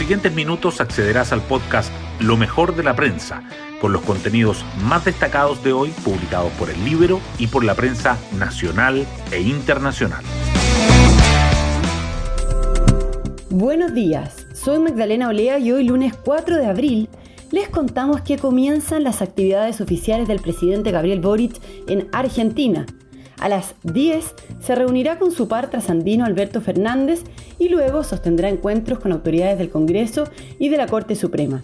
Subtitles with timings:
[0.00, 3.42] siguientes minutos accederás al podcast Lo mejor de la prensa,
[3.82, 8.16] con los contenidos más destacados de hoy publicados por el libro y por la prensa
[8.38, 10.24] nacional e internacional.
[13.50, 17.08] Buenos días, soy Magdalena Olea y hoy lunes 4 de abril
[17.50, 22.86] les contamos que comienzan las actividades oficiales del presidente Gabriel Boric en Argentina.
[23.40, 27.24] A las 10 se reunirá con su par trasandino Alberto Fernández
[27.58, 30.24] y luego sostendrá encuentros con autoridades del Congreso
[30.58, 31.62] y de la Corte Suprema.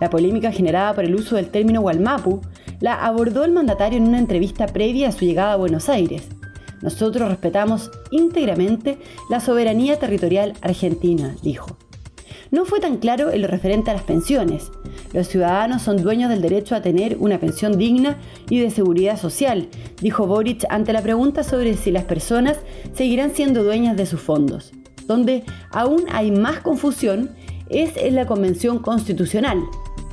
[0.00, 2.40] La polémica generada por el uso del término Gualmapu
[2.80, 6.26] la abordó el mandatario en una entrevista previa a su llegada a Buenos Aires.
[6.80, 8.96] Nosotros respetamos íntegramente
[9.28, 11.76] la soberanía territorial argentina, dijo.
[12.50, 14.70] No fue tan claro en lo referente a las pensiones.
[15.12, 18.18] Los ciudadanos son dueños del derecho a tener una pensión digna
[18.48, 19.68] y de seguridad social,
[20.00, 22.58] dijo Boric ante la pregunta sobre si las personas
[22.94, 24.72] seguirán siendo dueñas de sus fondos.
[25.06, 27.30] Donde aún hay más confusión
[27.68, 29.58] es en la Convención Constitucional.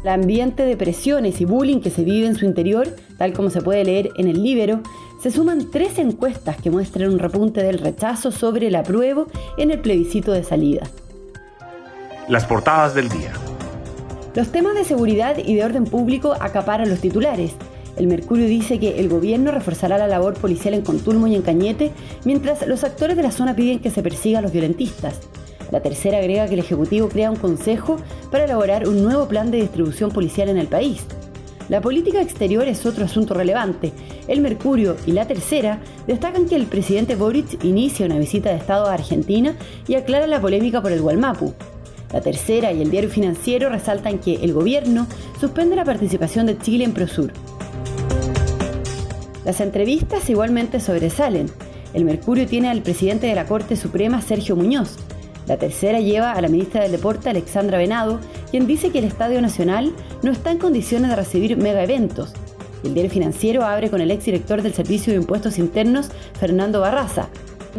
[0.03, 3.61] El ambiente de presiones y bullying que se vive en su interior, tal como se
[3.61, 4.81] puede leer en el libro,
[5.21, 9.79] se suman tres encuestas que muestran un repunte del rechazo sobre el apruebo en el
[9.79, 10.83] plebiscito de salida.
[12.27, 13.33] Las portadas del día.
[14.37, 17.53] Los temas de seguridad y de orden público acaparan los titulares.
[17.95, 21.91] El Mercurio dice que el gobierno reforzará la labor policial en Contulmo y en Cañete,
[22.23, 25.21] mientras los actores de la zona piden que se persiga a los violentistas.
[25.71, 27.97] La tercera agrega que el Ejecutivo crea un consejo
[28.29, 31.03] para elaborar un nuevo plan de distribución policial en el país.
[31.67, 33.91] La política exterior es otro asunto relevante.
[34.27, 38.85] El Mercurio y la tercera destacan que el presidente Boric inicia una visita de Estado
[38.85, 39.55] a Argentina
[39.87, 41.55] y aclara la polémica por el Gualmapu.
[42.11, 45.07] La tercera y el diario financiero resaltan que el gobierno
[45.39, 47.33] suspende la participación de Chile en Prosur.
[49.43, 51.49] Las entrevistas igualmente sobresalen.
[51.93, 54.97] El Mercurio tiene al presidente de la Corte Suprema, Sergio Muñoz.
[55.47, 58.19] La tercera lleva a la ministra del Deporte, Alexandra Venado,
[58.51, 62.33] quien dice que el Estadio Nacional no está en condiciones de recibir mega eventos.
[62.83, 67.29] El diario financiero abre con el exdirector del Servicio de Impuestos Internos, Fernando Barraza,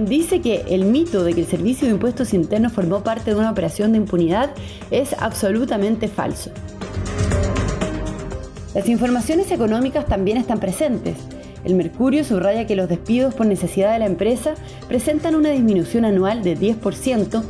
[0.07, 3.51] dice que el mito de que el Servicio de Impuestos Internos formó parte de una
[3.51, 4.51] operación de impunidad
[4.91, 6.51] es absolutamente falso.
[8.75, 11.17] Las informaciones económicas también están presentes.
[11.65, 14.55] El Mercurio subraya que los despidos por necesidad de la empresa
[14.87, 17.43] presentan una disminución anual de 10%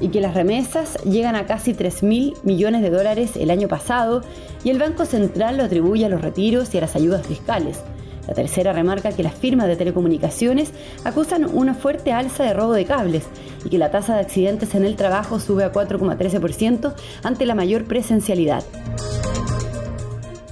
[0.00, 4.22] y que las remesas llegan a casi 3.000 millones de dólares el año pasado
[4.64, 7.80] y el Banco Central lo atribuye a los retiros y a las ayudas fiscales.
[8.30, 10.70] La tercera remarca que las firmas de telecomunicaciones
[11.02, 13.24] acusan una fuerte alza de robo de cables
[13.64, 17.86] y que la tasa de accidentes en el trabajo sube a 4,13% ante la mayor
[17.86, 18.62] presencialidad.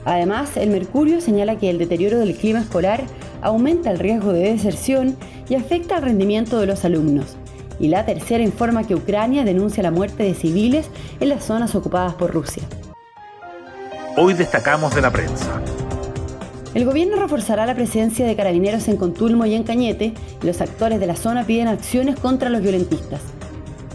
[0.04, 3.04] Además, el Mercurio señala que el deterioro del clima escolar
[3.42, 5.16] aumenta el riesgo de deserción
[5.48, 7.36] y afecta al rendimiento de los alumnos.
[7.78, 10.90] Y la tercera informa que Ucrania denuncia la muerte de civiles
[11.20, 12.64] en las zonas ocupadas por Rusia.
[14.16, 15.62] Hoy destacamos de la prensa.
[16.78, 21.00] El gobierno reforzará la presencia de carabineros en Contulmo y en Cañete y los actores
[21.00, 23.20] de la zona piden acciones contra los violentistas.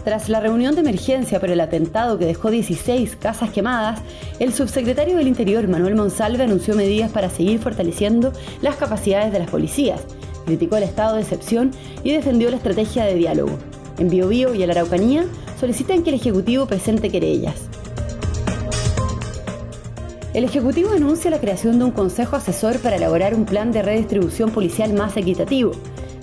[0.04, 4.02] Tras la reunión de emergencia por el atentado que dejó 16 casas quemadas,
[4.38, 9.48] el subsecretario del Interior, Manuel Monsalve, anunció medidas para seguir fortaleciendo las capacidades de las
[9.48, 10.02] policías,
[10.44, 11.70] criticó el estado de excepción
[12.02, 13.58] y defendió la estrategia de diálogo.
[13.96, 15.24] En Biobío y en la Araucanía
[15.58, 17.54] solicitan que el Ejecutivo presente querellas.
[20.34, 24.50] El Ejecutivo anuncia la creación de un consejo asesor para elaborar un plan de redistribución
[24.50, 25.70] policial más equitativo.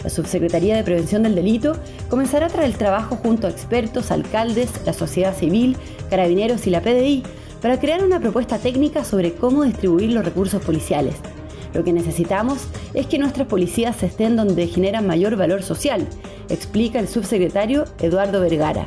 [0.04, 1.78] La Subsecretaría de Prevención del Delito
[2.10, 5.78] comenzará tras el trabajo junto a expertos, alcaldes, la sociedad civil,
[6.10, 7.24] carabineros y la PDI
[7.62, 11.16] para crear una propuesta técnica sobre cómo distribuir los recursos policiales.
[11.74, 16.06] Lo que necesitamos es que nuestras policías estén donde generan mayor valor social,
[16.50, 18.86] explica el subsecretario Eduardo Vergara.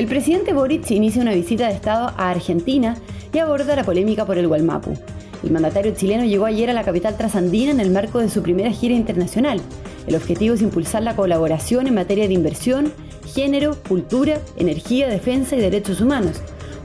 [0.00, 2.96] El presidente Boric inicia una visita de Estado a Argentina
[3.34, 4.94] y aborda la polémica por el Gualmapu.
[5.42, 8.70] El mandatario chileno llegó ayer a la capital trasandina en el marco de su primera
[8.70, 9.60] gira internacional.
[10.06, 12.94] El objetivo es impulsar la colaboración en materia de inversión,
[13.26, 16.40] género, cultura, energía, defensa y derechos humanos.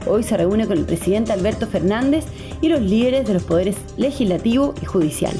[0.06, 2.26] Hoy se reúne con el presidente Alberto Fernández
[2.60, 5.32] y los líderes de los poderes legislativo y judicial.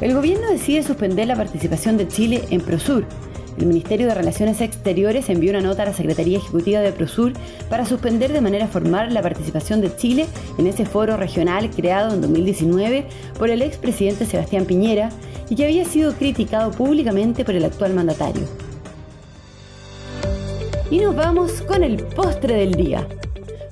[0.00, 3.04] El gobierno decide suspender la participación de Chile en Prosur,
[3.58, 7.32] el Ministerio de Relaciones Exteriores envió una nota a la Secretaría Ejecutiva de Prosur
[7.68, 10.26] para suspender de manera formal la participación de Chile
[10.58, 13.06] en ese foro regional creado en 2019
[13.38, 15.10] por el expresidente Sebastián Piñera
[15.48, 18.42] y que había sido criticado públicamente por el actual mandatario.
[20.90, 23.06] Y nos vamos con el postre del día.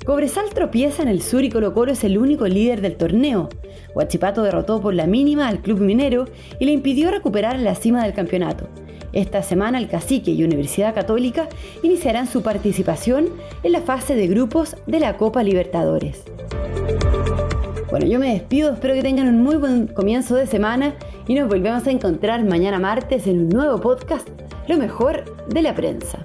[0.04, 3.48] Cobresal tropieza en el sur y Colo Colo es el único líder del torneo.
[3.94, 6.26] Huachipato derrotó por la mínima al club minero
[6.58, 8.69] y le impidió recuperar la cima del campeonato.
[9.12, 11.49] Esta semana el Cacique y Universidad Católica
[11.82, 13.29] iniciarán su participación
[13.62, 16.25] en la fase de grupos de la Copa Libertadores.
[17.90, 20.94] Bueno, yo me despido, espero que tengan un muy buen comienzo de semana
[21.26, 24.29] y nos volvemos a encontrar mañana martes en un nuevo podcast,
[24.69, 26.19] Lo mejor de la prensa.